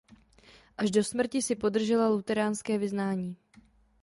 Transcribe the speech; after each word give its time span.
Až 0.77 0.91
do 0.91 1.03
smrti 1.03 1.41
si 1.41 1.55
podržela 1.55 2.07
luteránské 2.09 2.77
vyznání. 2.77 3.37